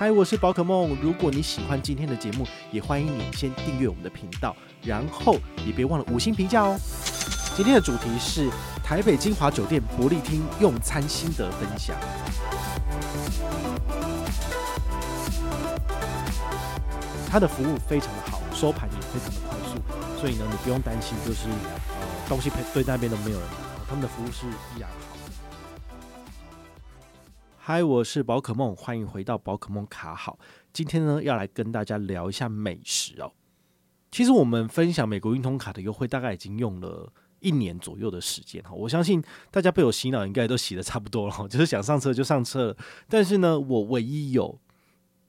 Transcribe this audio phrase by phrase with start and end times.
[0.00, 0.96] 嗨，我是宝可梦。
[1.02, 5.34] 如果你喜欢今天的节目，也欢迎你先订阅我们的频道，然后
[5.66, 6.78] 也别忘了五星评价哦。
[7.56, 8.48] 今天的主题是
[8.84, 11.96] 台北金华酒店伯利厅用餐心得分享。
[17.28, 24.88] 它的服务非常的好，收盘也非常的快速，所以呢，你不用担心，就是呃东西配对那边都没有人拿，他们的服务是依然。
[27.70, 30.38] 嗨，我是宝可梦，欢迎回到宝可梦卡好。
[30.72, 33.30] 今天呢，要来跟大家聊一下美食哦。
[34.10, 38.70] 其实我们分享美国运通卡的优惠，大概已经用了一年左右的时间哈。
[38.72, 42.76] 我相信大家被我洗脑，应该都洗得差不多了，就是想上车就上车了。
[43.06, 44.58] 但是呢，我唯一有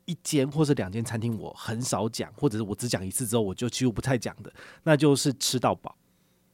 [0.05, 5.93] 一间或者两间餐厅，我很少讲，或者是我只讲一次之后，我就几乎不太讲的，那就是吃到饱。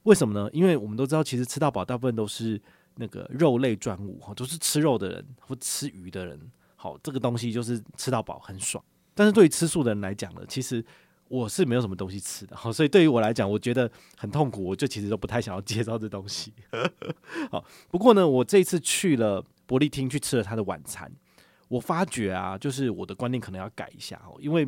[0.02, 0.49] 为什么呢？
[0.52, 2.59] 因为我们都知道，其实吃到饱大部分都是。
[2.95, 6.40] 那个肉类专务哈，都是吃肉的人或吃鱼的人，
[6.76, 8.84] 好，这个东西就是吃到饱很爽。
[9.13, 10.84] 但是对于吃素的人来讲呢，其实
[11.27, 16.54] 我是没有什么东西吃的，好，所以对于我来讲，我觉得很痛苦，我就其实都不太想要介绍这东西。
[17.52, 21.12] 好，不过呢，我这次去了伯利厅去吃了他的晚餐，
[21.68, 24.68] 我发觉啊，就是我的观念可能要改一下哦，因为。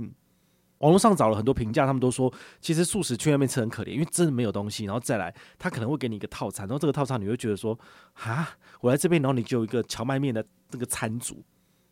[0.80, 4.86] 网络上找了很多评价，他们都说其实素食去那边吃很可怜，因为真的没有东西。
[4.86, 7.78] 然后再来，他可能会给你一个套餐，然后这个套餐你会觉得说
[8.14, 8.50] 啊，
[8.81, 11.44] 我来这边，然后你就有一个荞麦面的这个餐组，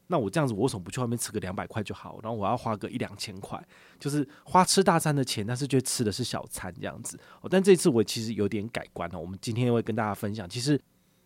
[0.08, 2.20] 那我这样子，我为什么不去外面吃个两百块就好？
[2.22, 3.60] 然后我要花个一两千块，
[4.00, 7.20] 就是花吃大餐的钱，但是却吃的是小餐这样子。
[7.42, 9.20] 哦，但这次我其实有点改观了。
[9.20, 10.80] 我们今天会跟大家分享，其实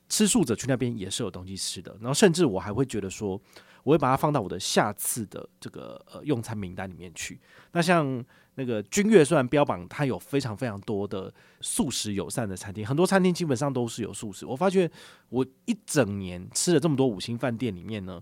[0.09, 1.95] 吃素者去那边也是有东西吃的。
[2.01, 3.39] 然后甚至我还会觉得说。
[3.81, 7.39] 我会把它放到我的下次的这个呃用餐名单里面去。
[7.71, 8.23] 那像
[8.55, 14.45] 那个君悦，虽然标榜它有非常非常多的素食友善的餐厅，很多餐厅基本上都是有素食。
[14.45, 14.87] 我发觉
[15.29, 18.21] 我一整年吃了这么多五星饭店里面呢，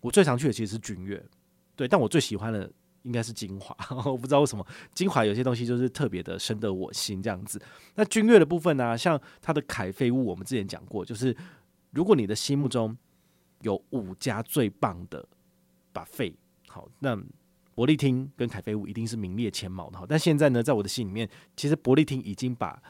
[0.00, 1.22] 我最常去的其实是君悦，
[1.74, 2.70] 对，但我最喜欢的
[3.02, 3.76] 应该是精华。
[4.04, 7.60] 我不知道为什么精华有些东西就是特别的深得我心这样子。
[7.94, 11.36] 那君悦的部分呢、像它的凯菲屋，我们之前讲过，就是
[11.90, 12.96] 如果你的心目中。
[13.64, 15.24] 有五家最棒的
[15.94, 16.34] buffet，
[16.66, 17.16] 好，那
[17.76, 19.96] 伯利厅跟凯菲屋一定是名列前茅的。
[19.96, 22.82] 好，但现在呢，在我的心里面，其实伯利厅已经把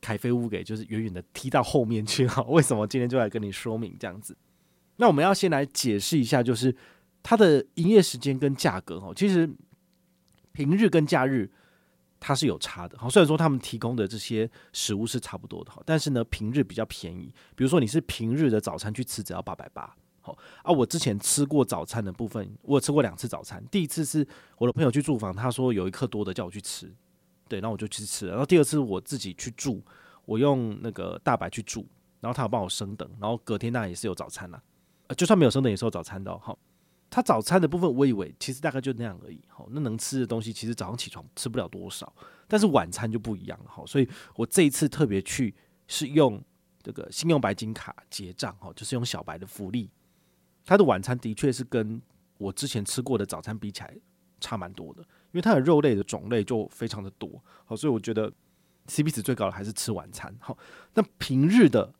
[0.00, 2.26] 凯菲屋给就是远远的踢到后面去。
[2.26, 4.36] 了，为什么今天就来跟你说明这样子？
[4.96, 6.74] 那我们要先来解释一下，就是
[7.28, 8.98] 它的营业时间跟价格。
[8.98, 9.50] 哦，其实
[10.52, 11.50] 平日跟假日
[12.20, 12.96] 它是有差的。
[12.96, 17.34] 好，虽然说他们提供的这些食物是差不多的，好，但是呢，平日比较便宜。
[17.56, 19.92] 比如说你是平日的早餐去吃，只要八百八。
[20.20, 23.60] 好啊，我之前吃过早餐的部分，我有吃过两次早餐。
[23.72, 24.24] 第一次是
[24.58, 26.88] 我的朋友去住房，他说有一客多的叫我去吃，
[27.48, 28.30] 对，然后我就去吃了。
[28.30, 29.82] 然后第二次我自己去住，
[30.24, 31.84] 我用那个大白去住，
[32.20, 34.62] 然后他有帮我升等，然后隔天那也是有早餐啦，
[35.08, 36.40] 呃，就算没有升等也是有早餐的哦。
[36.42, 36.58] 好，
[37.16, 39.40] 他早餐的部分我以为其实大概就那样而已。
[39.48, 42.14] 好，那能吃的东西其实早上起床吃不了多少，
[42.46, 43.64] 但是晚餐就不一样了。
[43.66, 45.54] 好，所以我这一次特别去
[45.86, 46.38] 是用
[46.82, 49.88] 这个信用白金卡结账，哈，就是用小白的福利。
[50.62, 52.02] 他的晚餐的确是跟
[52.36, 53.96] 我之前吃过的早餐比起来
[54.38, 58.30] 差蛮多的，因为它的肉类的种类就非常的多，好，所以我觉得
[58.88, 60.36] CP 值最高的还是吃晚餐。
[60.38, 60.58] 好，
[60.92, 61.94] 那平日的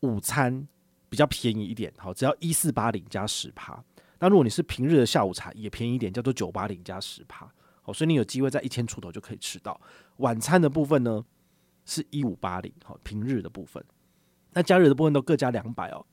[0.00, 0.66] 午餐
[1.10, 3.84] 比较便宜一点，好，只要一四八零加十趴。
[4.22, 7.52] 那如果你是平日的下午茶也便宜一点，叫做九八零加十趴。
[7.82, 9.78] 好，所以你有机会在一千出头就可以吃到。
[10.18, 11.24] 晚餐的部分呢
[11.84, 13.84] 是一五八零，好，平日的部分，
[14.52, 16.06] 那假日的部分都各加两百哦。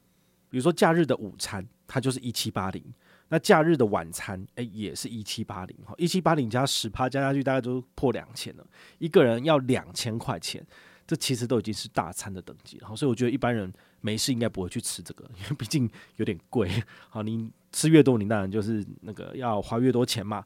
[0.49, 2.83] 比如说假日的午餐，它就是一七八零，
[3.27, 8.65] 那假日的晚餐，哎，也是一七八零，哈，一七八零加十趴加下去，大概都破两千了，
[8.97, 10.65] 一个人要两千块钱，
[11.05, 13.71] 这其实都已经是大餐的等级了，所以我觉得一般人
[14.01, 16.71] 没事应该不会去吃这个，因为毕竟有点贵，
[17.09, 20.45] 好，你吃越多，你当然就是那个要花越多钱嘛。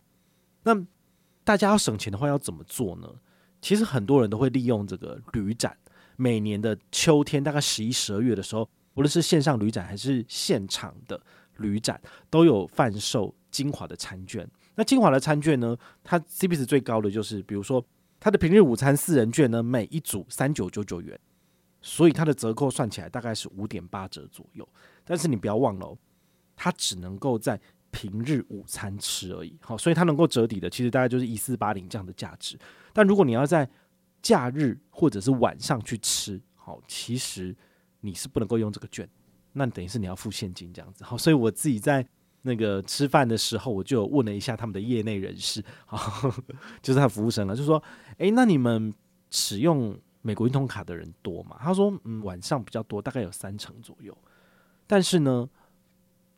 [0.64, 0.76] 那
[1.44, 3.08] 大家要省钱的话，要怎么做呢？
[3.62, 5.78] 其实很多人都会利用这个旅展，
[6.16, 8.70] 每年的秋天，大概十一、十二月的时候。
[8.96, 11.20] 无论是线上旅展还是现场的
[11.58, 14.48] 旅展，都有贩售精华的餐券。
[14.76, 17.84] 那精华的餐券呢，它 CP 值最高的就是，比如说
[18.20, 21.20] 它的平日午餐四人券呢，每一组三九九九元，
[21.82, 24.70] 所以它的折扣算起来大概是五点八折左右。
[25.04, 25.98] 但是你不要忘了，
[26.56, 27.60] 它只能够在
[27.92, 29.58] 平日午餐吃而已。
[29.62, 32.58] 好，所以它能够折抵的，其实大概就是一四八零这样的价值。
[32.92, 33.70] 但如果你要在
[34.22, 37.56] 假日或者是晚上去吃，好，其实。
[38.06, 39.08] 你是不能够用这个券，
[39.54, 41.06] 那等于是你要付现金这样子。
[41.06, 42.06] 好，所以我自己在
[42.42, 46.30] 那个吃饭的时候，我就问了一下他们的业内人士，好，
[46.84, 47.82] 就是他服务生了，就说
[48.20, 48.94] ：“哎，那你们
[49.30, 54.14] 使用美国运通卡的人多吗？”他说：“嗯，晚上比较多，大概有三成左右。
[54.86, 55.50] 但是呢，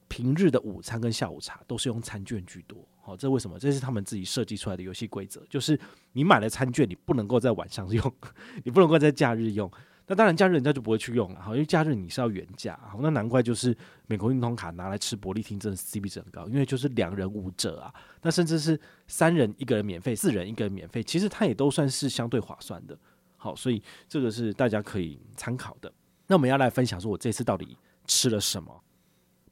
[0.07, 2.77] 平日的午餐跟下午茶都是用餐券居多。
[3.01, 3.59] 好，这为什么？
[3.59, 5.79] 这是他们自己设计出来的游戏规则，就是
[6.13, 8.13] 你买了餐券，你不能够在晚上用，
[8.65, 9.69] 你不能够在假日用。
[10.07, 13.75] 那当然，假日人家就不会去用了，好，因为假日你是要原价，好，那难怪就是
[14.05, 22.95] 美国运通卡拿来吃伯利厅真的 CP 值很高，因为就是两人五折啊，那甚至是三人一个人免费，四人一个人免费，其实它也都算是相对划算的，
[23.35, 25.91] 好，所以这个是大家可以参考的。
[26.27, 27.75] 那我们要来分享说，我这次到底
[28.05, 28.83] 吃了什么？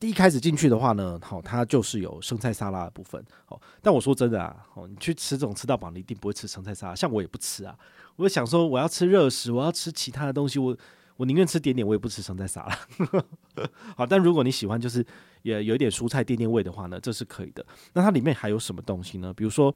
[0.09, 7.77] 一开始进去的话呢，好，它就是有生菜沙拉的部分，好，但我说真的啊，哦，你去吃这种吃到饱，你一定不会吃生菜沙拉，像我也不吃啊。
[8.17, 10.77] 我想说，我要吃热食，我要吃其他的东西，我
[11.15, 13.65] 我宁愿吃点点，我也不吃生菜沙拉。
[13.95, 15.05] 好，但如果你喜欢就是
[15.41, 17.65] 也有一点蔬菜垫垫味的话呢，这是可以的。
[17.93, 19.33] 那它里面还有什么东西呢？
[19.33, 19.73] 比如说，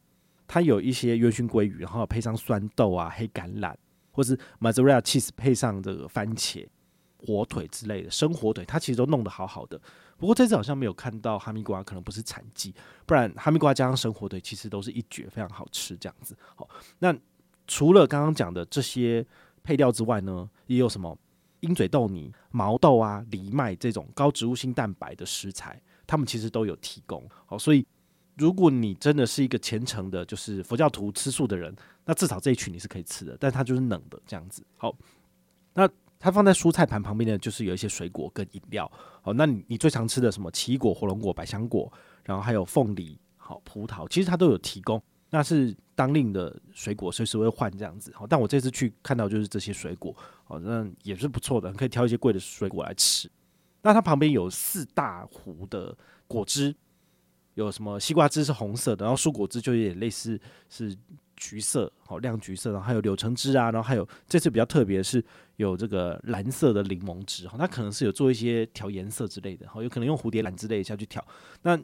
[0.48, 3.74] 它有一些烟熏鲑鱼，然后配上酸豆啊、黑橄榄，
[4.12, 6.68] 或是 Mazara cheese 配上这个番茄。
[7.20, 9.82] 火腿之类的生火腿，它其实都弄得好好的。
[10.18, 12.74] 不过这次好像没有看到哈密瓜，可能不是产季，
[13.06, 16.36] 不然哈密瓜加上生火腿，其实都是一绝，非常好吃这样子。
[16.56, 16.68] 好，
[17.00, 17.16] 那
[17.68, 19.26] 除了刚刚讲的这些
[19.64, 21.16] 配料之外呢，也有什么
[21.60, 27.24] 鹰嘴豆泥、毛豆啊、藜麦这种高植物性蛋白的食材，他们其实都有提供。
[27.46, 27.86] 好，所以
[28.38, 31.76] 如果你真的是一个虔诚的，就是佛教徒吃素的人，
[32.06, 34.66] 那至少这一群你是可以吃的，但它就是冷的这样子。
[34.78, 34.96] 好，
[35.74, 35.88] 那。
[36.20, 38.92] 它放在蔬菜盘旁边的就是有一些水果跟饮料，
[39.22, 41.92] 好，那你你最常吃的什么奇异果、火龙果、百香果，
[42.24, 53.30] 然后还有凤梨、好葡萄，其实它都有提供，那是当令的水果，随时会换这样子，好，但我这次去看到就是这些水果，好，那也是不错的，可以挑一些贵的水果来吃。
[53.84, 55.96] 那它旁边有四大壶的
[56.28, 56.76] 果汁，
[57.54, 60.98] 有什么西瓜汁是红色的，然后蔬果汁就有点类似是。
[61.38, 65.24] 橘色，好亮橘色，然后还有柳橙汁啊，然后还有这次比较特别的是
[65.56, 71.26] 有这个蓝色的柠檬汁，哈，它可能是有做一些调颜色之类的，哈，有可能用蝴蝶兰之类的下去调，
[71.62, 71.80] 那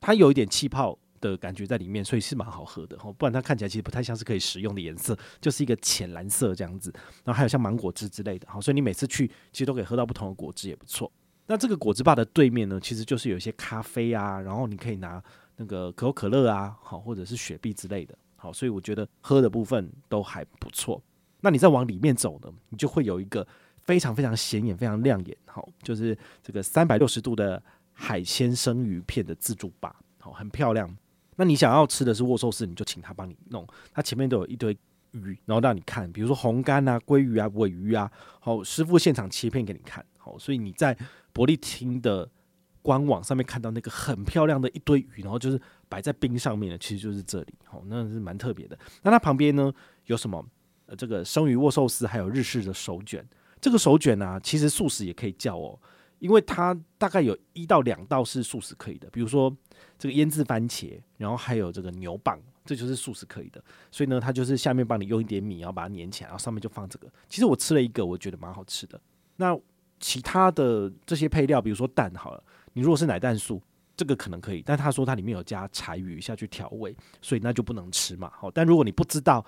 [0.00, 6.90] 它有一点气泡的感觉在里面，所以是蛮好喝的，哈，不然它看起来其实不太像是可以食用的颜色，就是一个浅蓝色这样子，
[7.24, 11.10] 然后还有像芒果汁之类的，好，所以你每次去其实都可以喝到不同的果汁，也不错。
[11.46, 15.22] 那这个果汁吧的对面呢，其实就是有一些咖啡啊，然后你可以拿
[15.56, 18.16] 那个可口可乐啊，好，或者是雪碧之类的。
[18.40, 21.02] 好，所以我觉得喝的部分都还不错。
[21.40, 23.44] 那你再往里面走呢，你就会有一个
[23.82, 27.60] 非常非常显眼、非常亮眼，好，就是这个三百六十度的
[27.92, 30.88] 海鲜生鱼片的自助吧，好，很漂亮。
[31.34, 34.76] 那你想要吃的是握寿司，你就请他帮你弄，他前面都有一堆
[35.10, 38.08] 鱼，然后让你看，比如说红干啊、鲑鱼啊、尾鱼啊，
[38.38, 40.96] 好，师傅现场切片给你看，好，所以你在
[41.32, 42.30] 伯利厅的。
[42.80, 48.78] 官网上面看到那个很漂亮的一堆鱼，然后就是摆在冰上面的，其实就是这里，哦，那是蛮特别的。
[49.02, 49.72] 那它旁边呢
[50.06, 50.44] 有什么？
[50.86, 53.22] 呃，这个生鱼握寿司，还有日式的手卷。
[53.60, 55.78] 这个手卷呢、啊，其实素食也可以叫哦，
[56.18, 59.54] 因为它大概有一到两道是素食可以的，比如说
[59.98, 63.62] 这个腌制番茄，然后还有这个牛蒡，这就是素食可以的。
[63.90, 67.06] 所以呢，它就是下面帮你用一点米，然后把它粘起来，然后上面就放这个。
[67.28, 68.98] 其实我吃了一个，我觉得蛮好吃的。
[69.36, 69.54] 那
[70.00, 72.42] 其他的这些配料，比如说蛋，好了。
[72.72, 73.60] 你如果是奶蛋素，
[73.98, 78.30] 这个可能可以，但他说它里面有加柴鱼下去调味，所以那就不能吃嘛。
[78.32, 79.44] 好，但如果你不知道，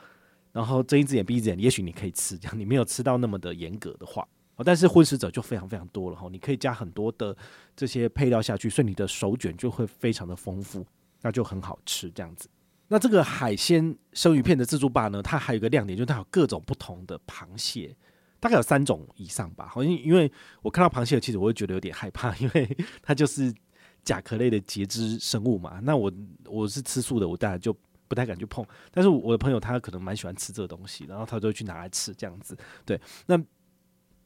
[0.50, 4.26] 然后睁一只眼闭一只眼，也许你可以吃，这样你没有吃到那么的严格的话，
[4.56, 7.36] 好，但是荤食者就非常非常多了哈，你可以加很多的
[7.76, 10.84] 这些配料下去，所以你的手卷就会非常的丰富，
[11.22, 12.48] 那就很好吃这样子。
[12.88, 17.96] 那这个海鲜生鱼片的自助吧呢，它还有一个亮点，就是它有各种不同的螃蟹。
[18.40, 20.32] 大概有三种以上吧，好像因为
[20.62, 23.54] 我看到螃蟹，其实我会觉得有点害怕，因为它就是
[24.04, 25.80] 甲壳类的节肢生物嘛。
[25.82, 26.12] 那我
[26.46, 27.76] 我是吃素的，我当然就
[28.08, 28.64] 不太敢去碰。
[28.90, 32.56] 但是我的朋友他可能蛮喜欢吃这个东西，然后他就会去拿来吃这样子。
[32.84, 33.40] 对，那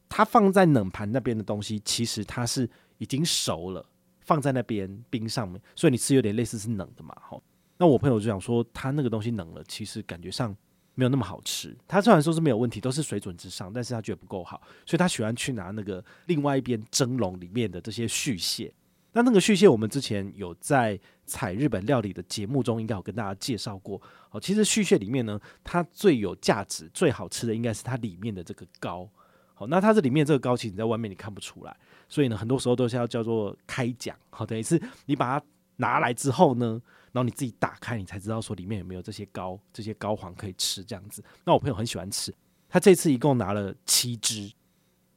[0.09, 3.85] 他放在冷盘那边的东西，其实它是已经熟了，
[4.21, 7.15] 放在那边冰上面，所以你吃有点类似是冷的嘛。
[7.21, 7.41] 好，
[7.77, 10.55] 那我朋友就想说，他那个东西冷了，其实感觉上。
[10.97, 18.73] 没有那么好吃，他虽然说是没有问题，都是水准之上，但是他觉得不够好，所以他喜欢去拿那个另外一边蒸笼里面的这些续蟹。
[19.15, 23.99] 那那个续蟹，我们之前有在采日本料理的节目中，应该有跟大家介绍过。
[24.29, 29.09] 哦，其实续蟹里面呢，它最有价值、最好吃的应该是它里面的这个膏。
[29.53, 31.73] 好，那它这里面这个膏，其实你在外面你看不出来，
[32.09, 34.17] 所以呢，很多时候都是要叫做开讲。
[34.29, 35.45] 好，等于是你把它
[35.77, 36.81] 拿来之后呢。
[37.13, 41.23] 然后你自己打开，你才知道说里面有没有这些膏，这些膏黄可以吃这样子。
[41.45, 42.35] 那我朋友很喜欢吃，
[42.67, 44.51] 他这次一共拿了七只，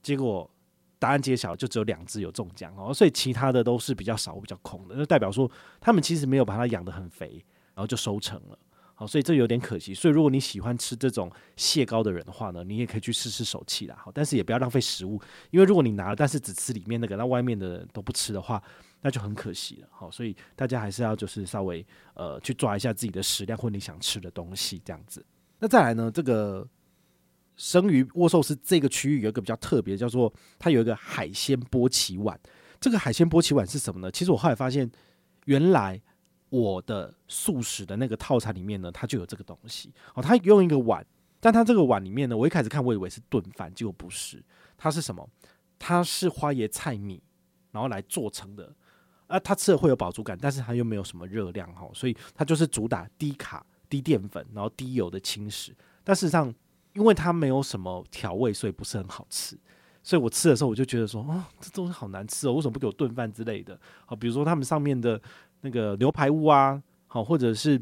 [0.00, 0.49] 结果
[0.99, 5.50] 答案揭晓，就只有两只有中奖哦，所以其他的都是比较少、比较空的，那代表说
[5.81, 8.59] 他们其实没有把它养得很肥，然后就收成了。
[8.95, 9.95] 好，所以这有点可惜。
[9.95, 13.97] 所以如果你喜欢吃这种蟹膏的人的话呢，你也可以去试试手气啦。
[13.97, 18.61] 好，但是也不要浪费食物，因为如果你拿了，但是只吃里面那个，那外面的都不吃的话，
[19.00, 19.88] 那就很可惜了。
[19.93, 25.25] 好，所以大家还是要就是稍微呃去抓一下自己的食量或你想吃的东西这样子。
[25.61, 26.67] 那再来呢，这个
[27.58, 32.40] 生鱼沃寿司这个区域有一个比较特别，叫做它有一个海鲜波奇碗。
[32.80, 34.10] 这个海鲜波奇碗是什么呢？
[34.10, 34.90] 其实我后来发现，
[35.44, 36.00] 原来
[36.48, 39.92] 我的素食的那个套餐里面呢，它就有这个东西。
[40.14, 41.04] 哦，它用一个碗。
[41.40, 44.42] 但它这个碗里面呢，我一开始看我以为是炖饭，结果不是，
[44.76, 45.28] 它是什么？
[45.78, 47.22] 它是花椰菜米，
[47.70, 48.72] 然后来做成的。
[49.28, 55.72] 啊，它吃了会有饱足感，但是它又没有什么热量哈，所以它就是主打低卡、低淀粉，然后低油的轻食。
[56.02, 56.52] 但事实上，
[56.99, 59.57] 因为它没有什么调味，所以不是很好吃。
[60.02, 63.78] 所以我吃的时候，我就觉得说，哦，这东西好难吃哦，为什么不给我炖饭之类的？
[64.05, 65.21] 好，比如说他们上面的
[65.61, 67.81] 那个牛排屋啊，好，或者是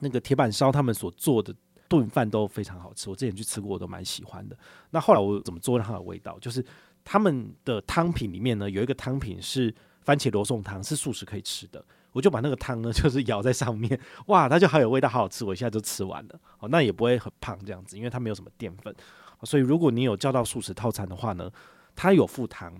[0.00, 1.54] 那个铁板烧，他们所做的。
[1.90, 4.54] 炖饭都非常好吃，我之前去吃过，我都蛮喜欢的。
[4.90, 6.38] 那后来我怎么做让它的味道？
[6.38, 6.62] 就是
[7.02, 11.82] 他们的汤品里面呢，有一个汤品是番茄罗宋汤，是素食可以吃的。
[12.12, 15.44] 我就把那个汤呢， 就是舀在上面，哇，它就好有味道，好好吃。
[15.44, 18.94] 我一下就吃完了，哦，那也不会很胖这样子，因为它没有什么淀粉。
[19.44, 21.50] 所以如果你有叫到素食套餐的话呢，
[21.94, 22.74] 它有附汤，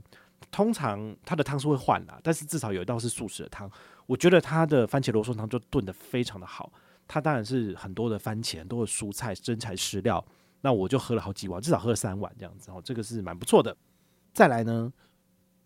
[0.50, 3.70] 通常它的汤是会换的，但是至少有一道是素食的汤。
[4.06, 6.72] 我觉得它的番茄罗宋汤就炖得非常的好。
[7.06, 10.24] 它当然是很多的番茄，很多的蔬菜、真材实料。
[10.60, 13.76] 那我就喝了好几碗，至少喝了三碗这样子哦，这个是蛮不错的。
[14.32, 14.92] 再来呢，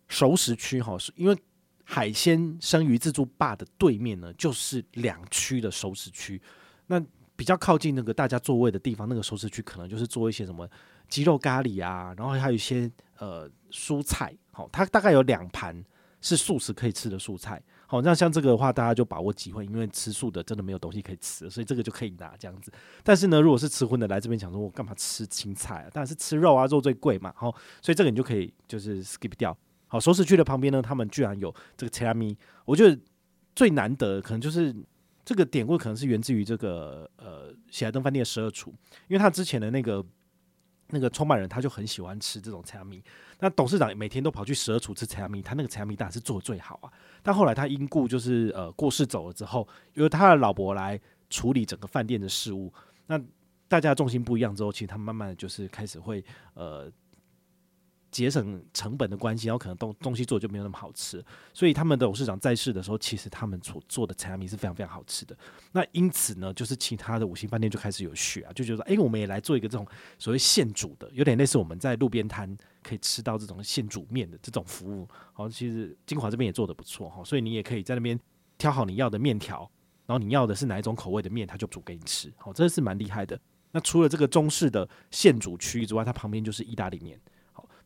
[0.07, 1.35] 熟食区哈，是因为
[1.83, 6.41] 海鲜生鱼自助吧的对面呢，就是两区的熟食区。
[6.87, 7.03] 那
[7.35, 10.69] 比较靠近那个大家座位的地方，那个熟食区可能就是做一些什么
[11.07, 14.33] 鸡肉咖喱啊，然后还有一些呃蔬菜。
[14.51, 15.83] 好，它大概有两盘
[16.21, 17.61] 是素食可以吃的蔬菜。
[17.87, 22.71] 好，那像这个的话，大家就把握机会，因为吃素的真的没有东西可以吃，所以这个就可以拿这样子。
[23.03, 25.89] 但是呢，如果是吃荤的来这边讲说，我干嘛吃青菜啊？
[25.91, 27.33] 当然是吃肉啊，肉最贵嘛。
[27.35, 29.55] 好，所以这个你就可以就是 skip 掉。
[29.93, 32.35] 好，熟食区的旁边呢，他们居然有这个切拉米，
[32.65, 32.99] 我觉得
[33.55, 34.75] 最难得可能就是
[35.23, 38.71] 这个典故，可能是源自于这个呃喜来登饭店的十二厨，
[39.07, 40.03] 因为他之前的那个。
[40.89, 43.01] 那个创办人他就很喜欢吃这种菜阿米，
[43.39, 46.91] 那董事长每天都跑去十二厨吃菜阿米，他那个菜阿米当然是做的最好啊。
[47.23, 50.99] 但后来他因故就是呃过世走了之后，由他的老婆来
[51.31, 52.71] 处理整个饭店的事务，
[53.07, 53.19] 那
[53.67, 56.23] 大家重心不一样之后，其实他慢慢的就是开始会
[56.53, 56.91] 呃。
[58.13, 65.35] 节省成本的关系，然后可能东东西做就没有那么好吃，所以他们的董事长在世的时候，其实他们所做的菜米是非常非常好吃的。
[65.71, 69.85] 那因此呢，就是其他的五星饭店就开始有血啊，就觉得说，哎、我们也来做一个这种
[70.19, 75.07] 所谓现煮的，有点类似我们在路边摊可以吃到这种现煮面的这种服务。
[75.33, 78.19] 好，其实金华这边也做的不错哈，所以你也可以在那边
[78.57, 79.69] 挑好你要的面条，
[80.05, 82.31] 然后你要的是哪一种口味的面，他就煮给你吃。
[82.37, 83.39] 好，真的是蛮厉害的。
[83.71, 87.19] 那除了这个中式的现煮区域之外，它旁边就是意大利面。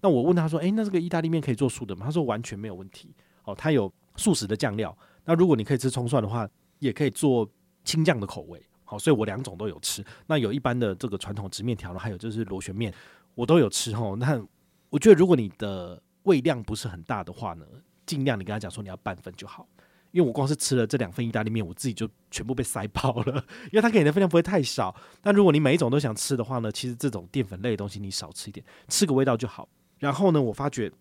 [0.01, 3.13] 那我问他说：“诶，那这个意大利面可以做素的吗？”他说：“完全没有问题。
[3.43, 4.95] 哦，他有素食的酱料。
[5.25, 6.47] 那如果你可以吃葱蒜的话，
[6.79, 7.49] 也可以做
[7.83, 8.61] 青酱的口味。
[8.83, 10.03] 好，所以我两种都有吃。
[10.27, 12.93] 那有一般的这个传统直面条，还有就是螺旋面，
[13.35, 13.93] 我都有吃。
[13.95, 14.41] 哦，那
[14.89, 17.65] 我觉得如果你的胃量不是很大的话呢，
[18.05, 19.67] 尽量你跟他讲说你要半份就好。
[20.11, 23.43] 因为我光是吃了这两份意大利面，我自己就全部被塞爆了。
[23.71, 24.95] 因为他给你的分量不会太少。
[25.21, 29.67] 但如果你每一种都想吃的话呢，其实这种淀粉类的东西你少吃一点，吃个味道就好。”
[29.99, 30.91] 然后呢，我发觉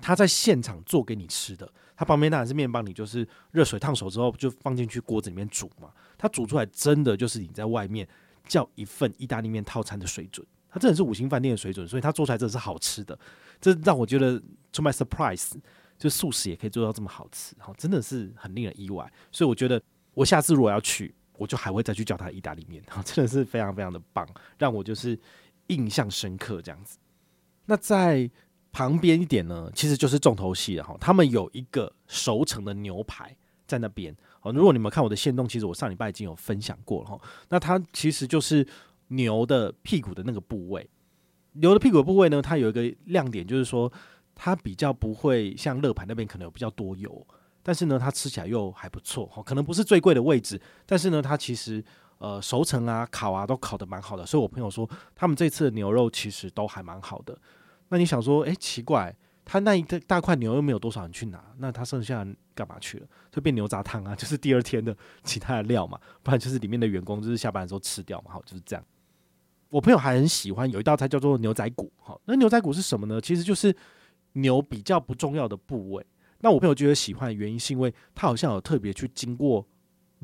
[0.00, 5.90] 他在现场做给你吃的，他旁边当然是面包，你就是热水烫熟之后就放进去锅子里面煮嘛。
[6.18, 8.06] 他煮出来真的就是你在外面
[8.46, 13.18] 叫一份意大利面套餐的水准，他真的是五星饭店的水准，所以他做出来真的是好吃的。
[13.60, 14.38] 这让我觉得
[14.72, 15.52] ，to my surprise，
[15.98, 19.10] 就素食也可以做到这么好吃，好，真的是很令人意外。
[19.32, 19.80] 所以我觉得，
[20.12, 25.18] 我下次如果要去，我就还会再去叫他意大利面， 真的是非常非常的棒，让我就是
[25.68, 26.98] 印象深刻这样子。
[27.66, 28.30] 那在
[28.72, 30.96] 旁边一点呢，其实就是重头戏了哈。
[31.00, 34.52] 他们有一个熟成的牛排在那边哦。
[34.52, 37.20] 如果你们看我的线动，其实我上礼拜已经有分享过了哈。
[37.48, 38.66] 那它其实就是
[39.08, 40.88] 牛的屁股的那个部位。
[41.52, 43.92] 牛的屁股部位呢，它有一个亮点，就是说
[44.34, 47.26] 它比较不会像乐盘那边可能有比较多油，
[47.62, 49.42] 但是呢，它吃起来又还不错哈。
[49.42, 51.84] 可能不是最贵的位置，但是呢，它其实。
[52.24, 57.38] 呃，熟成啊、烤啊，都烤得蛮好的，所以我朋友说，他们这次的牛肉其实都还蛮好的。
[57.90, 59.14] 那你想说，诶，奇怪，
[59.44, 63.06] 他那一个大块牛又没有多少人去拿，那他剩下干嘛去了？
[63.30, 68.82] 就变牛杂汤啊， 就是第二天的其他的料嘛，不然就是里面的员工就是下班的时候吃掉嘛，好，就是这样。
[69.68, 73.20] 我朋友还很喜欢有一道菜叫做牛仔骨，好，那牛仔骨是什么呢？
[73.20, 73.76] 其实就是
[74.32, 76.06] 牛比较不重要的部位。
[76.40, 79.66] 那我朋友觉得喜欢的原因是因为他好像有特别去经过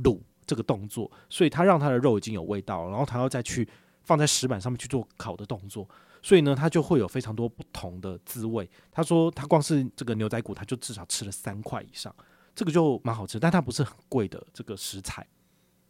[0.02, 0.18] 卤。
[0.50, 3.68] 这个动作，所以他让他的肉已经有味道，然后他要再去
[4.02, 5.88] 放在石板上面去做烤的动作，
[6.20, 8.68] 所以呢，他就会有非常多不同的滋味。
[8.90, 12.12] 他说他光是这个牛仔骨，他就至少吃了三块以上，
[12.52, 15.24] 这个就蛮好吃，但它不是很贵的这个食材，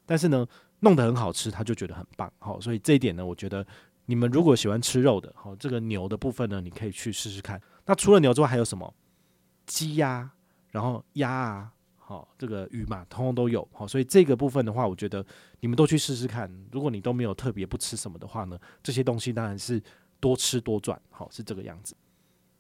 [0.05, 0.47] 但是呢，
[0.81, 2.31] 弄得很好吃，他就觉得很棒。
[2.38, 3.67] 好，所以这一点呢，我觉得
[4.05, 7.59] 你们如果喜欢吃肉的，好，这个牛的部分呢，你可以去试试看。
[7.87, 8.93] 那除了牛之外，还有什么？
[9.64, 10.33] 鸡呀，
[10.69, 11.73] 然后鸭啊。
[12.11, 13.67] 好，这个鱼嘛，通通都有。
[13.73, 15.25] 好，所以这个部分的话，我觉得
[15.61, 16.52] 你们都去试试看。
[16.73, 19.81] 如果你都没有特别不吃什么的话呢，这些东西当然是
[20.19, 21.00] 多吃多赚。
[21.09, 21.95] 好，是这个样子。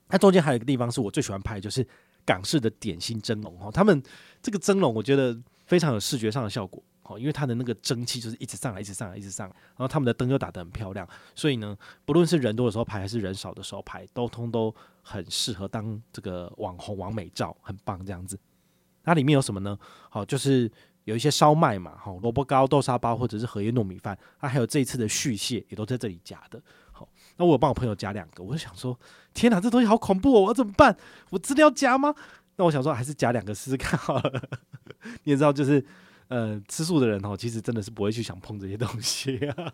[0.06, 1.84] 那中间还有一个地方是我最喜欢拍，就是
[2.24, 3.58] 港式的点心蒸笼。
[3.58, 4.00] 哈，他们
[4.40, 6.80] 这个蒸笼我觉得非常有视觉上的效果。
[7.02, 9.56] 好，因为它的那个蒸汽就是一直上来，一直上来，一直上来。
[9.70, 11.04] 然后他们的灯又打得很漂亮，
[11.34, 18.38] 所以呢，不论是人多的时候拍还是人少的时候拍，都通都很适合当这个网红网美照，很棒这样子。
[19.10, 19.76] 它里面有什么呢？
[20.08, 20.70] 好，就是
[21.04, 26.62] 有一些烧麦嘛，好，萝卜糕、豆沙包或者是荷叶糯米饭，它还有这一次的续蟹也都在这里夹的。
[26.92, 28.96] 好，那我有帮我朋友夹两个，我就想说，
[29.34, 30.96] 天哪，这东西好恐怖哦，我怎么办？
[31.30, 32.14] 我真的要夹吗？
[32.56, 34.42] 那我想说，还是夹两个试试看 好了。
[35.24, 35.84] 你也知道，就是
[36.28, 39.72] 呃，吃素的人哦，其实真的是不会去想碰这些东西啊。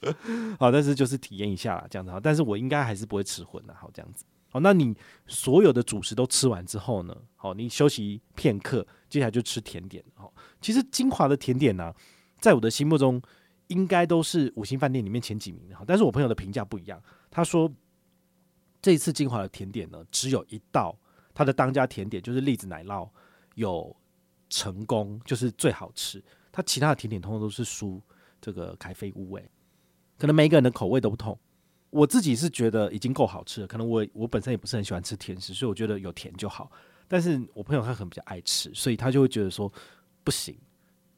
[0.58, 2.18] 好，但是就是体验一下啦，这样子好。
[2.18, 4.24] 但是我应该还是不会吃荤的，好，这样子。
[4.54, 4.96] 好，那你
[5.26, 7.16] 所有的主食都吃完之后呢？
[7.34, 10.00] 好，你休息片刻，接下来就吃甜点。
[10.14, 11.92] 好，其实晶华的甜点呢、
[12.38, 13.20] 在我的心目中
[13.66, 15.74] 应该都是五星饭店里面前几名的。
[15.74, 17.68] 好，但是我朋友的评价不一样，他说
[18.80, 20.96] 这一次晶华的甜点呢，只有一道，
[21.34, 23.10] 他的当家甜点就是栗子奶酪
[23.56, 23.96] 有
[24.48, 26.22] 成功，就是最好吃。
[26.52, 28.00] 他其他的甜点通通都是输
[28.40, 29.50] 这个凯菲乌味，
[30.16, 31.36] 可能每一个人的口味都不同。
[31.94, 36.68] 我自己是觉得已经够好吃了，可能我我本身也不是很喜欢吃甜食，所以我觉得有甜就好。
[37.06, 39.72] 但是我朋友他很比较爱吃，所以他就会觉得说
[40.24, 40.58] 不行，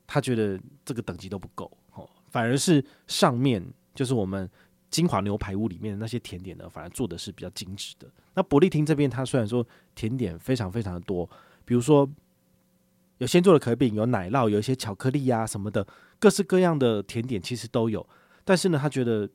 [0.06, 3.64] 他觉得这个等级都不够哦，反而是上面
[3.94, 4.46] 就是我们
[4.90, 8.06] 金华牛排屋里面的那些甜点呢，反而做的是比较精致的。
[8.34, 11.26] 那伯利厅这边，它虽然说甜点非常非常的多，
[11.64, 12.06] 比如说
[13.16, 15.86] 有现做的可饼，有奶酪，有一些巧克力呀、啊、什么的，
[16.18, 18.06] 各式各样的甜点其实都有。
[18.44, 19.26] 但是呢，他觉得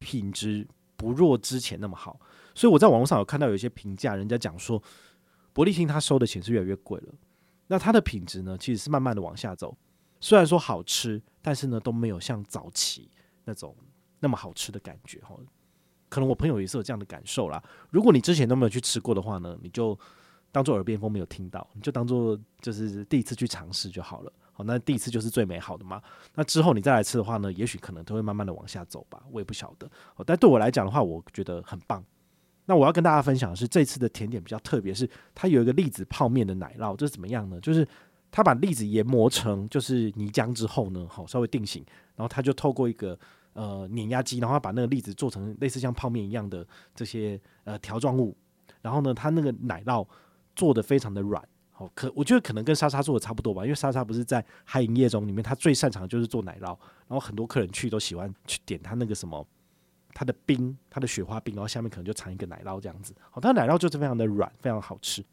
[0.00, 0.66] 品质。
[0.98, 2.20] 不若之前那么好，
[2.54, 4.82] 所以我在网络上有看到有一些评价，人家讲说
[5.52, 7.14] 伯利厅他收的钱是越来越贵了。
[7.68, 9.76] 那它的品质呢，其实是慢慢的往下走。
[10.20, 13.08] 虽然说好吃，但是呢都没有像早期
[13.44, 13.76] 那种
[14.18, 15.36] 那么好吃的感觉哈。
[16.08, 17.62] 可能我朋友也是有这样的感受啦。
[17.90, 19.96] 如果你之前都没有去吃过的话呢，你就
[20.50, 24.32] 当做耳边风没有听到，你就当做就是第一次去尝试就好了。
[24.58, 26.02] 好，那第一次就是最美好的嘛。
[26.34, 29.88] 那之后你再来吃的话呢，也许可能都会慢慢的往下走吧，我也不晓得。
[30.16, 32.04] 哦，但对我来讲的话，我觉得很棒。
[32.66, 37.60] 那我要跟大家分享的是，这次的甜点比较特别，是它有一个栗子泡面的奶酪，这是怎么样呢？
[37.60, 37.86] 就是
[38.32, 41.84] 它把栗子研磨成就是泥浆之后呢，好稍微定型，
[42.16, 43.16] 然后它就透过一个
[43.52, 46.66] 呃碾压机，然后把那个栗子做成类似像泡面一样的
[46.96, 48.36] 这些呃条状物，
[48.82, 50.04] 然后呢，它那个奶酪
[50.56, 51.46] 做的非常的软。
[51.78, 59.46] 哦，可我觉得可能跟莎莎做的差不多吧，因为莎莎不是在海营业中里面，她最擅长的就是做奶酪，然后很多客人去都喜欢去点她那个什么，
[60.12, 63.14] 她的冰，她的雪花冰，然后下面可能就藏一个奶酪这样子。
[63.30, 65.24] 好，他的奶酪就是非常的软，非常好吃。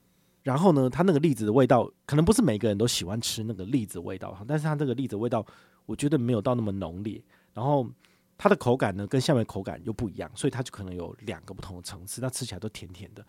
[0.43, 5.43] 然后呢，它那个栗子的味道，可能不是每个人都喜欢吃那个栗子味道，但是它这个栗子味道，
[5.87, 7.19] 我觉得没有到那么浓烈。
[7.55, 7.89] 然后
[8.37, 13.25] 它的口感呢，跟下面口感又不一样，所以它就可能有两个不同的层次，那吃起来都甜甜的。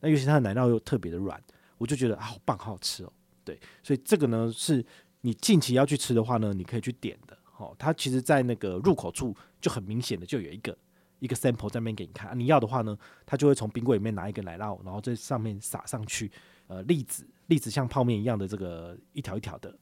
[0.00, 1.42] 那尤其它的奶酪又特别的软。
[1.80, 3.12] 我就觉得好棒，好好吃哦。
[3.42, 4.84] 对，所以这个呢，是
[5.22, 7.34] 你近期要去吃的话呢，你可以去点的。
[7.56, 10.76] 哦，它其实，在那个入口处就很明显的就有一个
[11.20, 12.38] 一个 sample 在那边给你看。
[12.38, 16.30] 你要的话呢，它就会从冰柜里面拿一个奶酪，然后在上面撒上去，
[16.66, 19.74] 呃，栗子，栗子像泡面一样的这个一条一条的，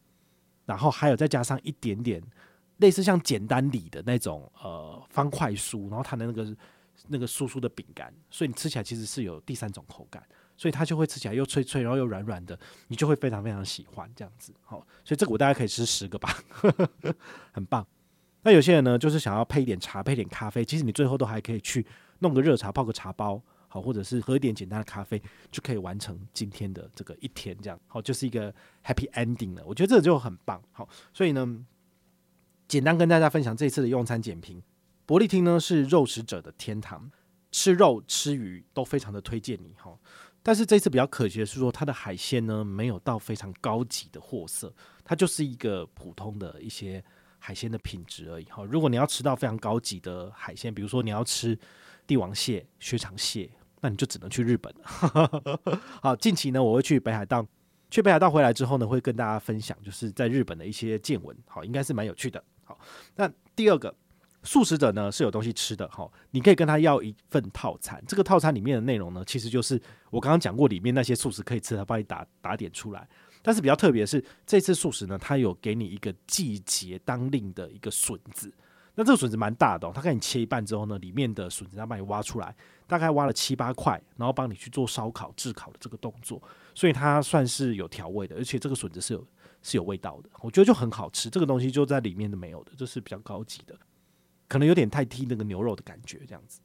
[0.67, 2.23] 然后还有再加上一点点
[2.79, 6.57] 类似像简单里的那种呃方块酥，然后它的那个
[7.07, 10.21] 那个酥酥的饼干，所以你吃起来其实是有第三种口感。
[10.59, 14.53] 所以它就会吃起来又脆脆，然后又软软的，你就会非常非常喜欢这样子。
[14.63, 16.37] 好，所以这个我大概可以吃十个吧，
[17.53, 17.87] 很棒。
[18.43, 21.87] 那有些人呢，就是想要配一点茶，配点咖啡，其实你最后都还可以去
[22.19, 28.53] 弄个热茶，泡个茶包，好，或者是喝一点简单的咖啡，就可以完成今天的这个一天，这样好，就是一个
[28.85, 29.63] happy ending 了。
[29.67, 30.63] 我觉得这就很棒。
[30.73, 31.65] 好，所以呢，
[32.67, 34.63] 简单跟大家分享这一次的用餐简评。
[35.05, 37.11] 伯利厅呢是肉食者的天堂，
[37.51, 39.99] 吃肉吃鱼都非常的推荐你哈。
[40.43, 44.73] 但是这次比较可惜的是说，它的海鲜呢没有到非常高级的货色，
[45.05, 47.05] 它就是一个普通的一些
[47.39, 48.45] 海鲜的品质而已。
[48.45, 51.59] 哈，如果你要吃到非常高级的海鲜，比如说你要吃
[52.07, 55.81] 帝王蟹、雪肠蟹，那你就只能去日本了。
[56.01, 57.47] 好，近期呢我会去北海道，
[57.91, 61.37] 去北海道回来之后呢，会跟大家分享就是在日本的一些见闻。
[61.47, 62.43] 好，应该是蛮有趣的。
[62.65, 62.79] 好，
[63.17, 63.95] 那第二个
[64.43, 68.03] 素食者呢是有东西吃的哈，你可以跟他要一份套餐。
[68.07, 73.09] 这个套餐里面的内容呢，其实就是我刚刚讲过里面那些素食可以吃，他帮你打打点出来。
[73.41, 78.53] 但是比较特别的是，这次素食呢，它有给你一个季节当令的一个笋子。
[78.95, 82.55] 那这个笋子蛮大的哦，它给你切一半之后呢，里面的笋子它帮你挖出来，
[82.89, 86.43] 大概挖了七八块，然后帮你去做烧烤、炙烤的这个动作，
[86.75, 89.25] 所以它算是有调味的，而且这个笋子是有
[89.63, 91.31] 是有味道的，我觉得就很好吃。
[91.31, 93.79] 这个东西就在里面的没有的，这是比较高级的，
[94.49, 96.61] 可能有点太踢那个牛肉的感觉这样子。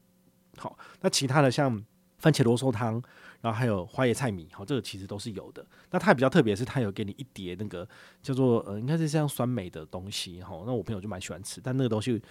[0.57, 1.83] 好，那其他的像
[2.17, 3.03] 番茄罗宋汤。
[3.43, 5.67] 然后还有花椰菜米，好，这个其实都是有的。
[5.91, 7.85] 那它比较特别是，它有给你一碟那个
[8.21, 10.63] 叫做呃，应该是像酸梅的东西，哈。
[10.65, 12.21] 那我朋友就蛮喜欢吃，但那个东西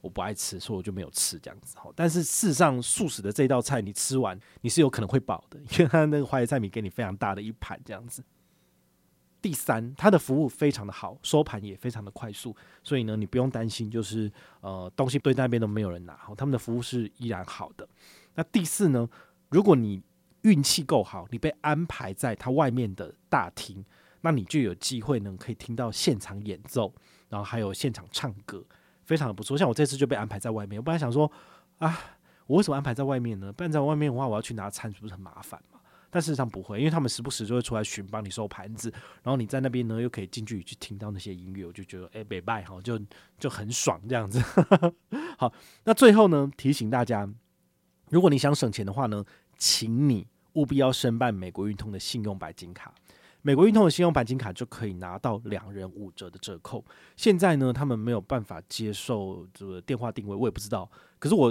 [0.00, 1.76] 我不爱吃，所以我就没有吃这样子。
[1.76, 8.24] 哈，但是事实上，素食的这道菜你吃完你是有可能会饱的，因为它那个花椰菜米给你非常大的一盘这样子。
[9.42, 17.86] 第三，它的服务非常的好，收盘也非常的快速，所以呢，你不用担心就是呃东西堆在那边都没有人拿，好，他们的服务是依然好的。
[18.36, 19.08] 那第四呢，
[19.50, 20.00] 如果你
[20.42, 23.84] 运气够好，你被安排在他外面的大厅，
[24.20, 26.94] 那你就有机会呢，可以听到现场演奏，
[27.28, 28.64] 然后还有现场唱歌，
[29.04, 29.58] 非常的不错。
[29.58, 31.30] 像我这次就被安排在外面，我本来想说
[31.78, 31.98] 啊，
[32.46, 33.52] 我为什么安排在外面呢？
[33.52, 35.80] 不然在外面的话，我要去拿餐，是不是很麻烦嘛？
[36.12, 38.88] 但事实上不会，因为他们时不时就会出来巡，帮你收盘子，
[39.24, 43.00] 然后你在那边呢，又可以近距离去听到那些音乐，我就觉得哎，北拜哈，就
[43.38, 44.38] 就很爽这样子。
[45.38, 45.52] 好，
[45.84, 47.28] 那最后呢，提醒大家，
[48.10, 49.24] 如果你想省钱的话呢，
[49.56, 50.28] 请你。
[50.54, 52.94] 务必要申办美国运通的信用白金卡，
[53.40, 56.84] 美国运通的信用白金卡就可以拿到两人五折的折扣。
[57.16, 60.86] 现在呢，他们没有办法接受这个电话定位，我也不知道。
[61.18, 61.50] 可是我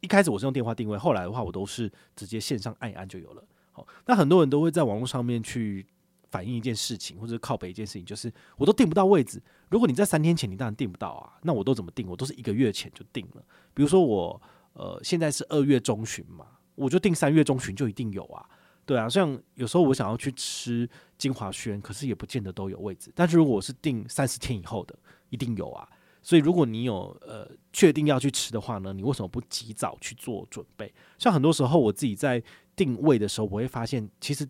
[0.00, 3.44] 一开始我是用电话定位，后来的话我都是直接线上按一按就有了。
[3.72, 5.84] 好，那很多人都会在网络上面去
[6.30, 9.42] 反映一件事情，或者靠北一件事情，就是我都订不到位置。
[9.68, 11.32] 如果你在三天前，你当然订不到啊。
[11.42, 12.06] 那我都怎么订？
[12.08, 13.42] 我都是一个月前就订了。
[13.74, 14.40] 比如说我
[14.74, 16.46] 呃，现在是二月中旬嘛。
[16.74, 18.48] 我就定三月中旬就一定有啊，
[18.86, 23.12] 对啊，像有时候我想要去吃金华轩，可是也不见得都有位置。
[23.14, 25.86] 但是如果我是定三十天以后的，一定有啊。
[26.22, 30.92] 所以如果你有呃确定要去吃的话呢，你为什么不及早去做准备？
[31.18, 32.42] 像很多时候我自己在
[32.76, 34.48] 定位的时候，我会发现其实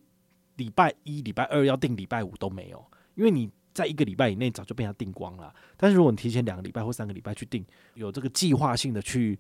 [0.57, 5.55] 礼拜一、礼拜二要定礼拜五都没有，因为你在一个礼拜以内早就被他订光了。
[5.77, 9.39] 但是如果你提前两个礼拜或三个礼拜去定，有这个计划性的去。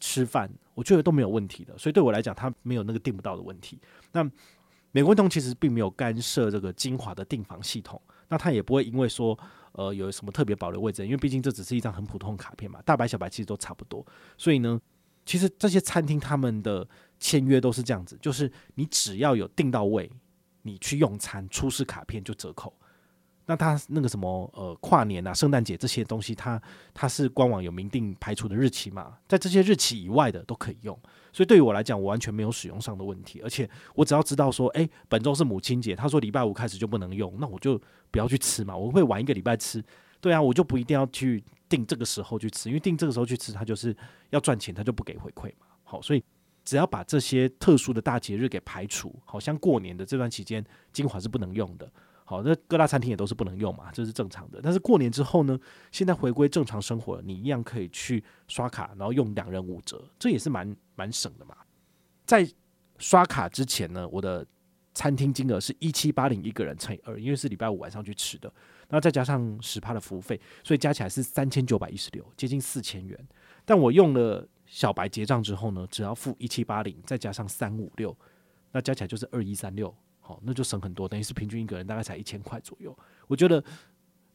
[0.00, 3.80] 吃饭，我觉得都没有问题的，所以对我来讲，他没有那个订不到的问题。
[4.12, 4.22] 那
[4.92, 9.36] 美国通其实并没有干涉这个精华的订房系统，那他也不会因为说
[9.72, 14.06] 呃有什么特别保留位置，因为毕竟这只是一张很普通的卡片嘛，大白小白其实都差不多。
[14.36, 14.80] 所以呢，
[15.26, 16.88] 其实这些餐厅他们的
[17.18, 20.10] 签约都是这样子，就是你只要有订到位，
[20.62, 22.72] 你去用餐出示卡片就折扣。
[23.50, 26.60] 那他那个什么呃跨年啊、圣诞节这些东西，它
[26.92, 30.94] 它是官网有明定排除的日期嘛，在这些日期以外的都可以用，
[31.32, 39.82] 所以对于我来讲，我完全没有使用上的问题，而且我只要知道说，诶，本周是母亲节，他说礼拜五开始就不能用，那我就不要去吃嘛，我会晚一个礼拜吃，
[40.20, 43.96] 对啊，我就不一定要去定这个时候去吃，因为定这个时候去吃，他就是
[44.28, 46.22] 要赚钱，他就不给回馈嘛，好，所以
[46.68, 51.90] 只要把这些特殊的大节日给排除，好像过年的这段期间，精华是不能用的。
[52.26, 54.60] 好，那各大餐厅也都是不能用嘛，这是正常的。
[54.62, 55.58] 但是过年之后呢，
[55.90, 61.56] 现在回归正常生活了，你一样可以去刷卡，然后用两人五折，这也是蛮蛮省的嘛。
[62.26, 62.46] 在
[62.98, 64.46] 刷卡之前呢，我的
[64.92, 68.52] 餐厅金额是一七八零一个人乘以二，因为是礼拜五晚上去吃的，
[68.90, 73.18] 那再加上十趴的服务费，所以加起来是三千九百一十六，接近四千元。
[73.64, 78.16] 但我用了小白结账之后呢，只要付一七八零，再加上三五六，
[78.70, 79.92] 那加起来就是二一三六。
[80.20, 82.94] 好，那就省很多，等于是平均一个人大概才一千块左右。
[83.26, 83.64] 我觉得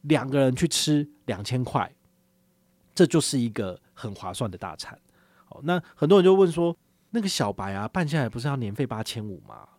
[0.02, 1.94] 两个人去吃两千块，
[2.96, 5.00] 这就是一个很划算的大餐。
[5.46, 6.76] 好，那很多人就问说，
[7.12, 9.70] 那个小白啊，办下来不是要年费八千五吗？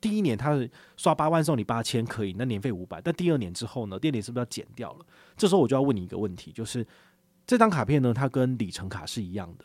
[0.00, 0.58] 第一年他
[0.96, 3.00] 刷八万送你八千可以，那年费五百。
[3.00, 5.06] 但第二年之后呢，店里是不是要减掉了？
[5.36, 6.84] 这时候我就要问你一个问题，就是
[7.46, 9.64] 这张卡片呢，它跟里程卡是一样的。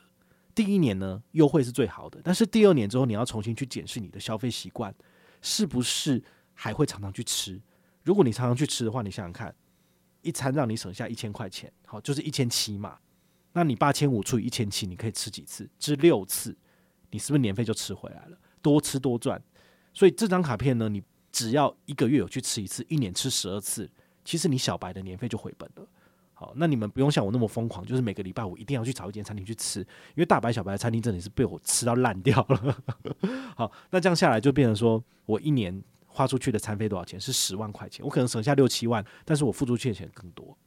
[0.63, 4.93] 第一年呢，优惠是最好的，但是第二年之后，你要重新去检视你的消费习惯。
[5.41, 7.59] 是不是还会常常去吃？
[8.03, 9.55] 如果你常常去吃的话，你想想看，
[10.21, 12.99] 一餐让你省下一千块钱，好，就是一千七嘛。
[13.53, 15.67] 那你八千五除以一千七，你可以吃几次？
[15.79, 16.55] 吃六次，
[17.09, 18.37] 你是不是年费就吃回来了？
[18.61, 19.41] 多吃多赚。
[19.95, 23.89] 所以这张卡片呢，你只要一个月有去吃一次，一年吃十二次，
[24.23, 25.87] 其实你小白的年费就回本了。
[26.41, 32.77] 好，那你们不用像我那么疯狂，就是每个礼拜我一定要去找一间餐厅去吃，因为大白小白的餐厅真的是被我吃到烂掉了。
[33.55, 37.21] 好，那这样下来就变成说我一年花出去的餐费多少钱？
[37.21, 40.57] 是十万块钱，我可能省下六七万，但是我付出去的钱更多。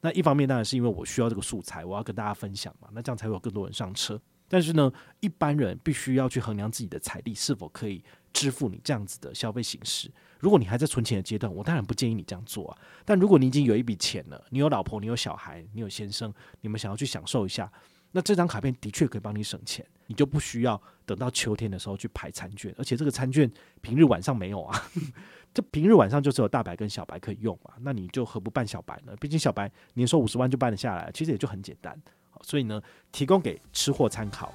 [0.00, 4.20] 那一方面当然是因为我需要这个素材，我要跟大家分享嘛，那这样才会有更多人上车。
[4.48, 10.10] 但是呢，一般人必须要去衡量自己的财力是否可以支付你这样子的消费形式。
[10.38, 12.78] 如果你还在存钱的阶段，我当然不建议你这样做啊。
[13.04, 17.70] 但如果你已经有一笔钱了，你有老婆，你有小孩，你有先生，你们想要去享受一下，
[18.12, 23.50] 那这张卡片的确可以帮你省钱，你就不需要等到秋天的时候去排餐券，而且这个餐券
[23.82, 24.90] 平日晚上没有啊。
[25.52, 29.14] 这平日晚上就只有大白跟小白可以用嘛，那你就何不办小白呢？
[29.20, 32.00] 毕竟小白年收五十万就办得下来，其实也就很简单。
[32.42, 32.80] 所以呢，
[33.12, 34.54] 提供给吃货参考。